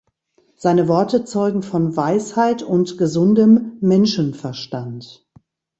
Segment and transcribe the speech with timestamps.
[0.55, 5.29] Seine Worte zeugen von Weisheit und gesundem Menschenverstand.